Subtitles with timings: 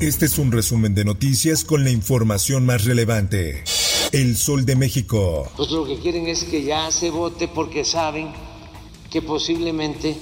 [0.00, 3.64] Este es un resumen de noticias con la información más relevante.
[4.12, 5.50] El Sol de México.
[5.56, 8.28] Pues lo que quieren es que ya se vote porque saben
[9.10, 10.16] que posiblemente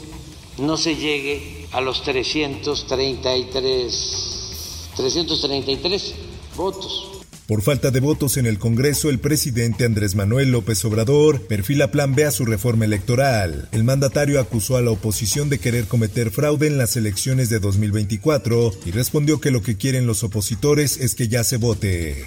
[0.57, 6.15] no se llegue a los 333, 333
[6.57, 7.16] votos.
[7.47, 12.17] Por falta de votos en el Congreso, el presidente Andrés Manuel López Obrador perfila plan
[12.17, 13.69] B a su reforma electoral.
[13.71, 18.73] El mandatario acusó a la oposición de querer cometer fraude en las elecciones de 2024
[18.85, 22.27] y respondió que lo que quieren los opositores es que ya se vote.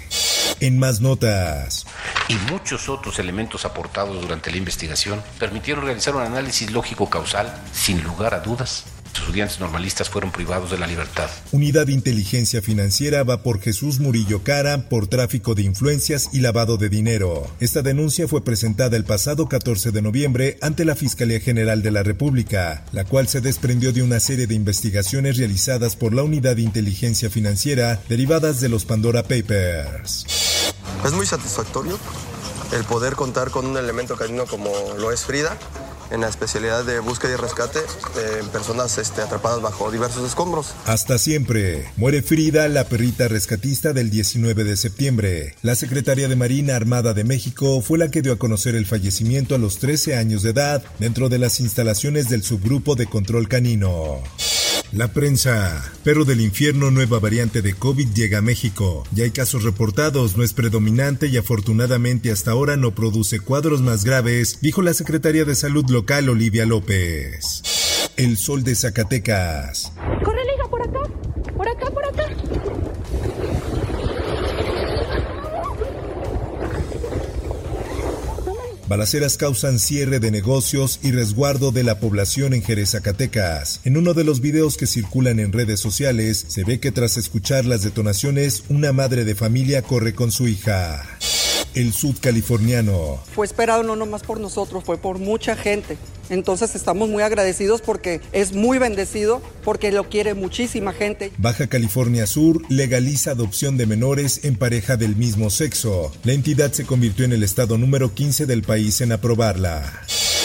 [0.60, 1.84] En más notas.
[2.28, 8.02] Y muchos otros elementos aportados durante la investigación permitieron realizar un análisis lógico causal sin
[8.02, 8.86] lugar a dudas
[9.18, 11.28] estudiantes normalistas fueron privados de la libertad.
[11.52, 16.76] Unidad de Inteligencia Financiera va por Jesús Murillo Cara por tráfico de influencias y lavado
[16.76, 17.46] de dinero.
[17.60, 22.02] Esta denuncia fue presentada el pasado 14 de noviembre ante la Fiscalía General de la
[22.02, 26.62] República, la cual se desprendió de una serie de investigaciones realizadas por la Unidad de
[26.62, 30.26] Inteligencia Financiera derivadas de los Pandora Papers.
[31.04, 31.98] Es muy satisfactorio
[32.72, 35.58] el poder contar con un elemento canino como lo es Frida
[36.10, 37.80] en la especialidad de búsqueda y rescate
[38.38, 40.74] en personas este, atrapadas bajo diversos escombros.
[40.86, 41.90] Hasta siempre.
[41.96, 45.54] Muere Frida, la perrita rescatista del 19 de septiembre.
[45.62, 49.54] La secretaria de Marina Armada de México fue la que dio a conocer el fallecimiento
[49.54, 54.22] a los 13 años de edad dentro de las instalaciones del subgrupo de control canino.
[54.92, 55.92] La prensa.
[56.02, 59.04] Perro del infierno, nueva variante de COVID llega a México.
[59.12, 64.04] Ya hay casos reportados, no es predominante y afortunadamente hasta ahora no produce cuadros más
[64.04, 67.62] graves, dijo la secretaria de Salud local Olivia López.
[68.16, 69.92] El sol de Zacatecas.
[78.90, 83.80] Balaceras causan cierre de negocios y resguardo de la población en Jerez, Zacatecas.
[83.84, 87.66] En uno de los videos que circulan en redes sociales, se ve que tras escuchar
[87.66, 91.06] las detonaciones, una madre de familia corre con su hija.
[91.72, 93.20] El sudcaliforniano.
[93.32, 95.96] Fue esperado no nomás por nosotros, fue por mucha gente.
[96.30, 101.32] Entonces estamos muy agradecidos porque es muy bendecido, porque lo quiere muchísima gente.
[101.36, 106.12] Baja California Sur legaliza adopción de menores en pareja del mismo sexo.
[106.24, 110.02] La entidad se convirtió en el estado número 15 del país en aprobarla.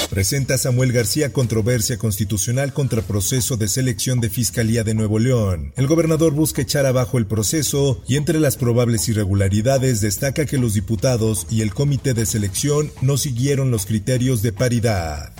[0.09, 5.73] Presenta Samuel García controversia constitucional contra proceso de selección de Fiscalía de Nuevo León.
[5.75, 10.73] El gobernador busca echar abajo el proceso y entre las probables irregularidades destaca que los
[10.73, 15.33] diputados y el comité de selección no siguieron los criterios de paridad.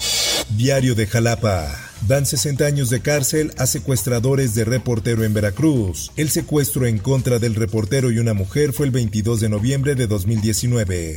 [0.50, 1.76] Diario de Jalapa.
[2.08, 6.12] Dan 60 años de cárcel a secuestradores de reportero en Veracruz.
[6.18, 10.06] El secuestro en contra del reportero y una mujer fue el 22 de noviembre de
[10.06, 11.16] 2019.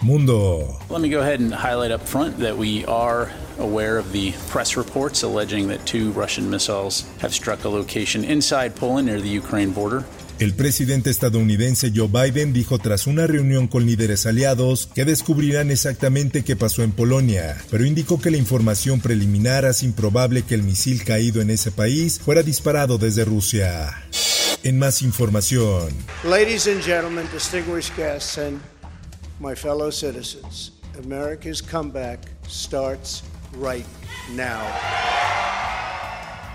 [0.00, 0.78] Mundo.
[0.88, 4.76] Let me go ahead and highlight up front that we are aware of the press
[4.76, 9.72] reports alleging that two Russian missiles have struck a location inside Poland near the Ukraine
[9.72, 10.04] border.
[10.38, 16.44] El presidente estadounidense Joe Biden dijo tras una reunión con líderes aliados que descubrirán exactamente
[16.44, 21.02] qué pasó en Polonia, pero indicó que la información preliminar hace improbable que el misil
[21.02, 23.92] caído en ese país fuera disparado desde Rusia.
[24.62, 25.88] En más información.
[26.22, 28.60] Ladies and gentlemen, distinguished guests and
[29.40, 30.70] my fellow citizens,
[31.04, 33.24] America's comeback starts
[33.60, 33.86] right
[34.36, 34.62] now.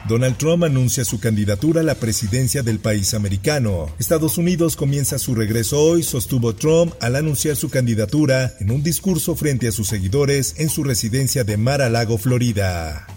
[0.07, 3.87] Donald Trump anuncia su candidatura a la presidencia del país americano.
[3.99, 9.35] Estados Unidos comienza su regreso hoy, sostuvo Trump al anunciar su candidatura en un discurso
[9.35, 13.07] frente a sus seguidores en su residencia de Mar-a-Lago, Florida.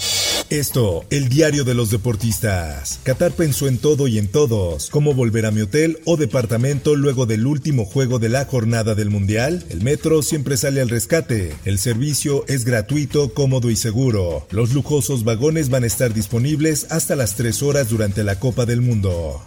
[0.50, 3.00] Esto, el diario de los deportistas.
[3.02, 4.90] Qatar pensó en todo y en todos.
[4.90, 9.10] ¿Cómo volver a mi hotel o departamento luego del último juego de la jornada del
[9.10, 9.64] Mundial?
[9.70, 11.52] El metro siempre sale al rescate.
[11.64, 14.46] El servicio es gratuito, cómodo y seguro.
[14.50, 18.82] Los lujosos vagones van a estar disponibles hasta las 3 horas durante la Copa del
[18.82, 19.42] Mundo.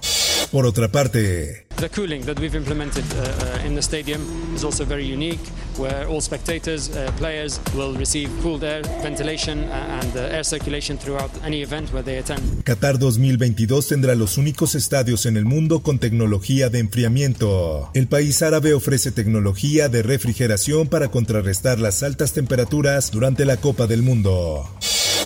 [0.51, 4.19] Por otra parte, The cooling that we've implemented uh, uh, in the stadium
[4.53, 5.39] is also very unique,
[5.77, 10.97] where all spectators, uh, players will receive cooled air, ventilation uh, and uh, air circulation
[10.97, 12.41] throughout any event where they attend.
[12.65, 17.89] Qatar 2022 tendrá los únicos estadios en el mundo con tecnología de enfriamiento.
[17.93, 23.87] El país árabe ofrece tecnología de refrigeración para contrarrestar las altas temperaturas durante la Copa
[23.87, 24.69] del Mundo.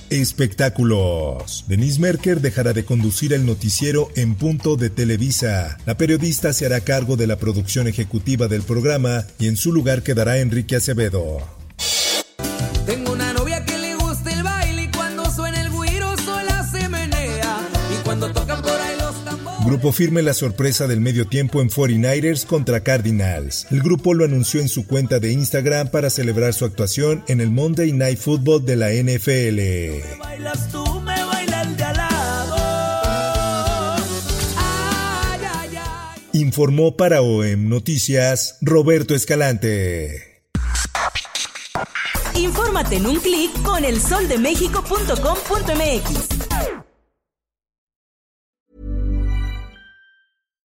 [0.10, 1.66] Espectáculos.
[1.68, 5.78] Denise Merker dejará de conducir el noticiero en punto de Televisa.
[5.86, 10.04] La periodista se hará cargo de la producción ejecutiva del programa y en su lugar
[10.04, 11.62] quedará Enrique Acevedo.
[19.74, 23.66] Grupo firme la sorpresa del medio tiempo en 49ers contra Cardinals.
[23.72, 27.50] El grupo lo anunció en su cuenta de Instagram para celebrar su actuación en el
[27.50, 30.20] Monday Night Football de la NFL.
[30.20, 32.56] Bailas tú, me baila el de al lado.
[34.58, 36.22] Ay, ay, ay.
[36.34, 40.44] Informó para OEM Noticias Roberto Escalante.
[42.36, 46.32] Infórmate en un clic con elsoldemexico.com.mx.